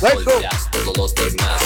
[0.00, 1.59] golpeas todos los demás.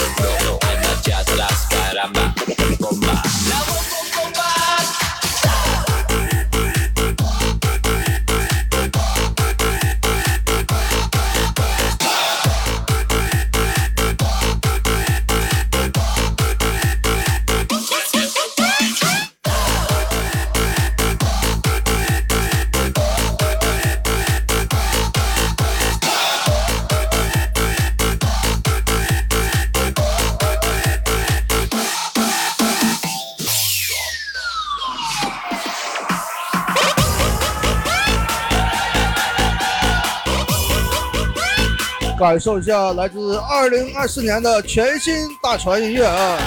[42.35, 46.37] 感受一下来自二零二四年的全新大船音乐啊！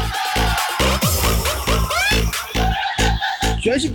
[3.62, 3.90] 全新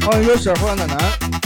[0.00, 0.38] 开盘。
[0.38, 1.39] 小伙奶奶。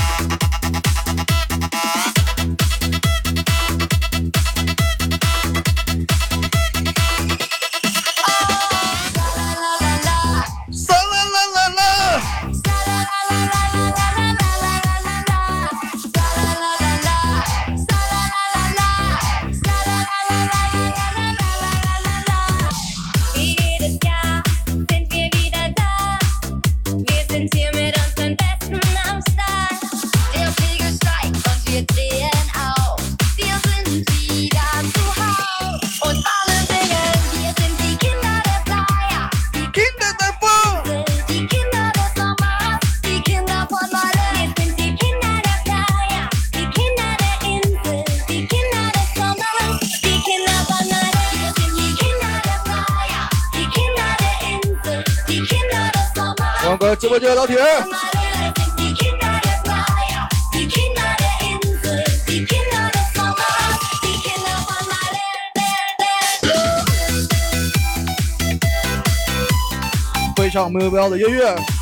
[70.75, 71.74] 目标的音乐。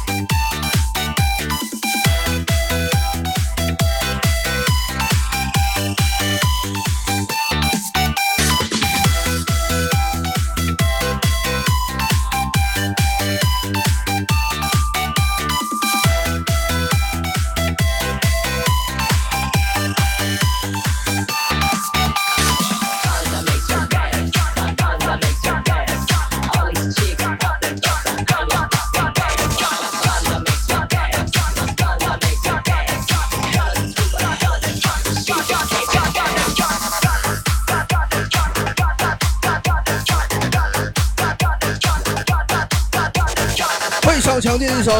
[44.52, 44.92] 强劲一首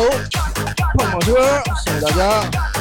[0.97, 2.72] 碰碰车，送给大家。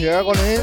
[0.00, 0.56] 欢迎老铁光临。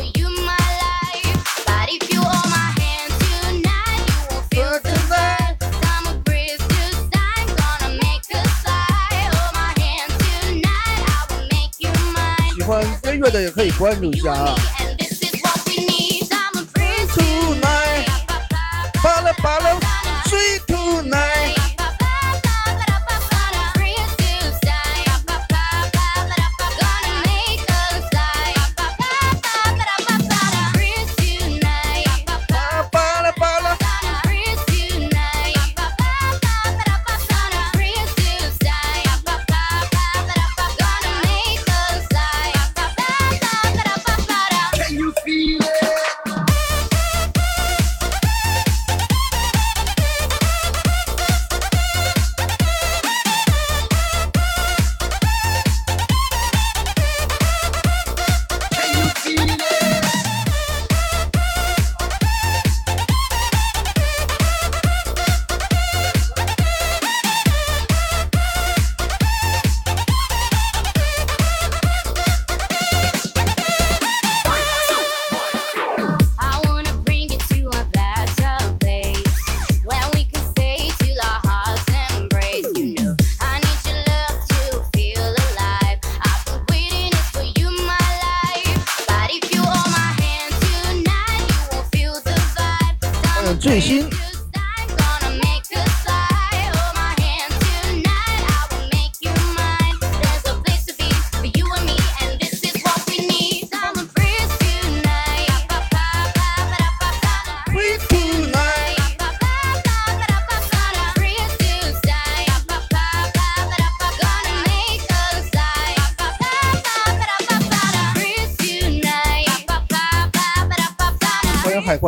[12.56, 14.77] 喜欢音乐的也可以关注一下啊。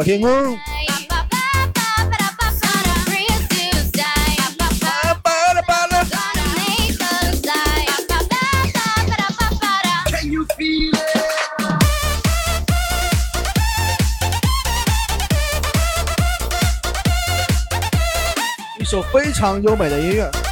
[0.03, 0.57] 天空。
[18.79, 20.48] 一首非常优美的音乐。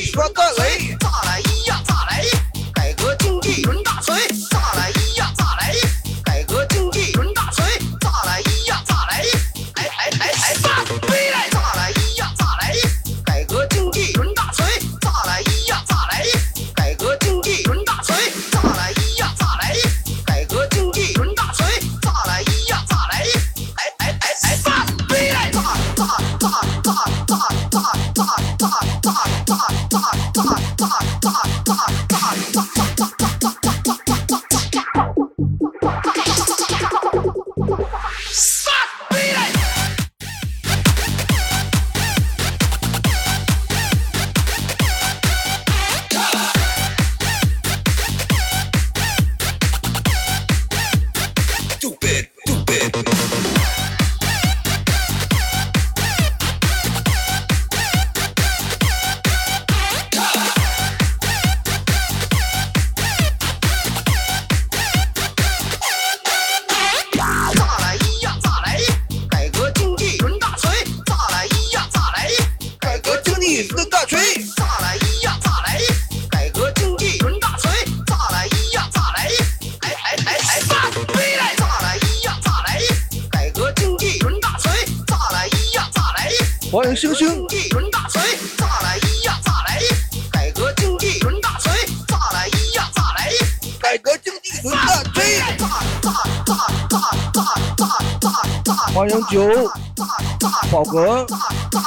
[0.00, 0.99] 欢迎星星。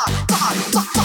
[0.06, 1.03] fire, fire, fire.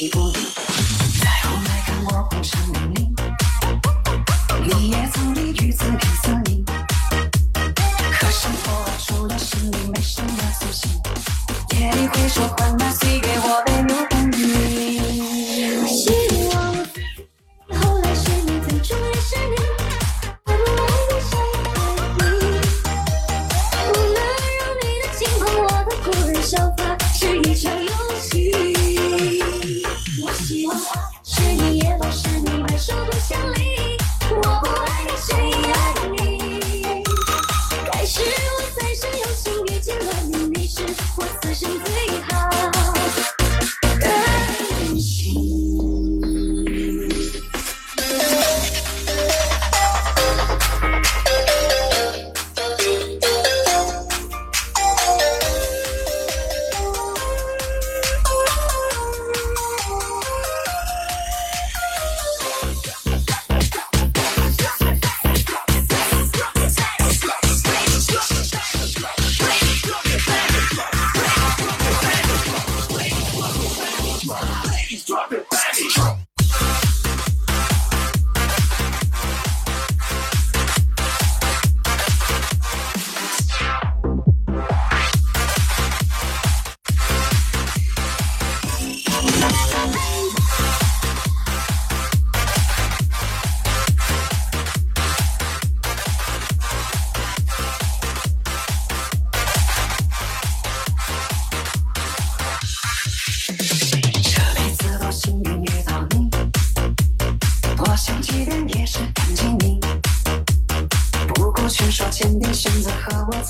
[0.00, 0.29] 也不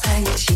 [0.02, 0.49] 在一起。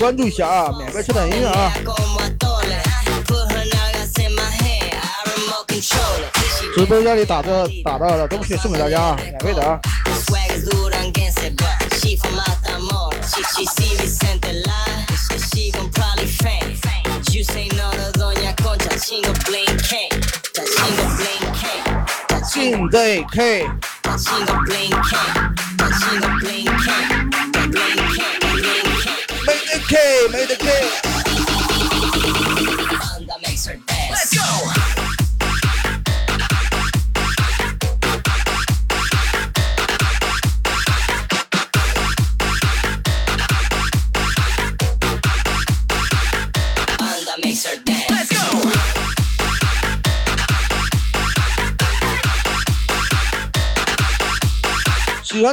[0.00, 1.70] 关注一下啊免费抽载音乐啊。
[6.74, 9.78] 直播间里打的打到的东西送给大家啊免费的啊。
[22.50, 23.66] 进对 K
[24.16, 24.30] Z
[25.10, 25.19] K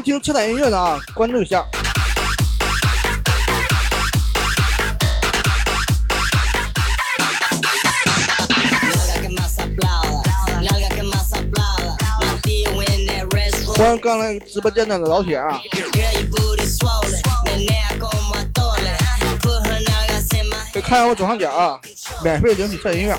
[0.01, 1.65] 听车载音乐的啊，关注一下！
[13.75, 15.61] 欢迎刚来直播间的的老铁啊！
[20.73, 21.79] 再看一下我左上角啊，
[22.23, 23.15] 免费领取车载音乐。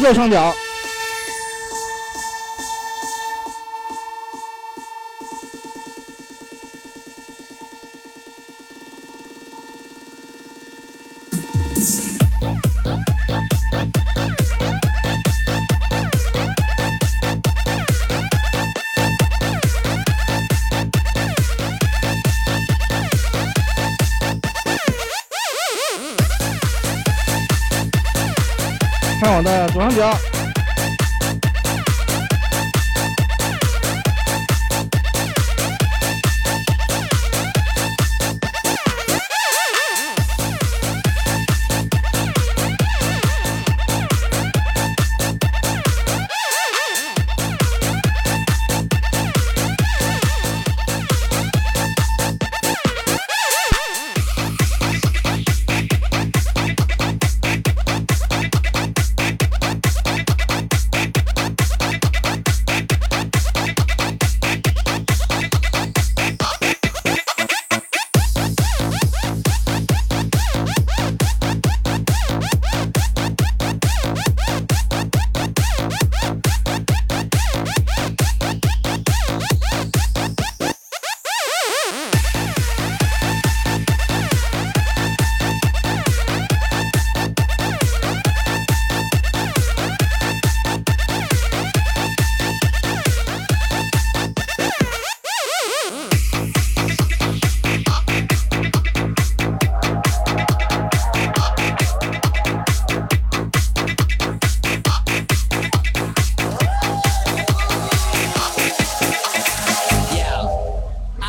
[0.00, 0.54] 右上角
[29.94, 30.33] 行.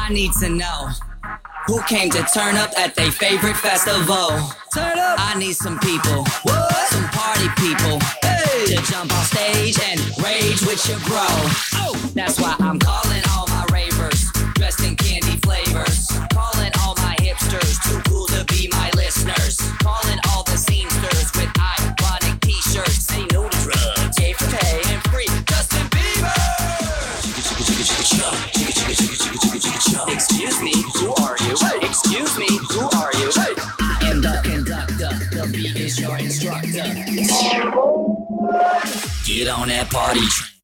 [0.06, 0.89] I need to know.
[1.65, 4.30] Who came to turn up at their favorite festival?
[4.72, 5.18] Turn up.
[5.18, 6.88] I need some people, what?
[6.94, 8.76] some party people, hey.
[8.76, 11.26] to jump on stage and rage with your bro.
[11.82, 12.12] Oh.
[12.13, 16.12] That's why I'm calling all my ravers, dressed in candy flavors.
[16.32, 16.94] Calling all
[30.08, 31.56] Excuse me, who are you?
[31.82, 33.32] Excuse me, who are you?
[33.36, 35.10] I am the conductor.
[35.36, 36.84] The beat is your instructor.
[39.26, 40.55] Get on that party train.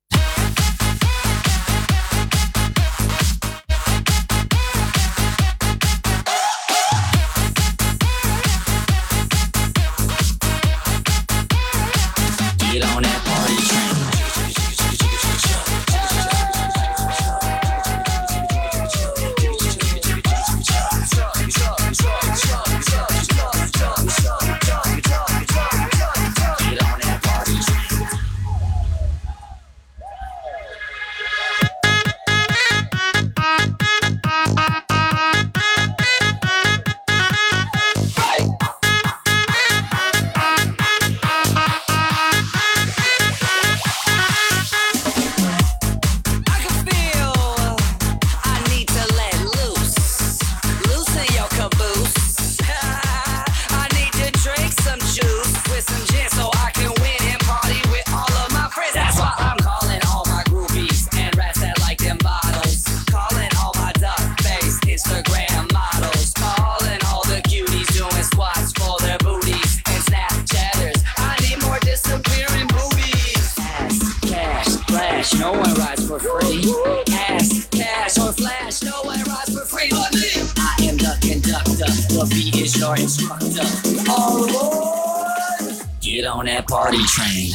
[83.19, 84.09] rocked.
[84.09, 85.81] All aboard!
[85.99, 87.51] Get on that party train.